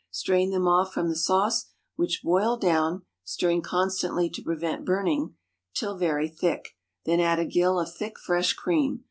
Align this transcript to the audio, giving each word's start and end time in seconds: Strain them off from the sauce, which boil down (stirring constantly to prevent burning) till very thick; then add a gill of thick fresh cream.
Strain 0.09 0.49
them 0.49 0.67
off 0.67 0.91
from 0.91 1.09
the 1.09 1.15
sauce, 1.15 1.67
which 1.95 2.23
boil 2.23 2.57
down 2.57 3.03
(stirring 3.23 3.61
constantly 3.61 4.31
to 4.31 4.41
prevent 4.41 4.83
burning) 4.83 5.35
till 5.75 5.95
very 5.95 6.27
thick; 6.27 6.69
then 7.05 7.19
add 7.19 7.37
a 7.37 7.45
gill 7.45 7.79
of 7.79 7.93
thick 7.95 8.17
fresh 8.17 8.53
cream. 8.53 8.99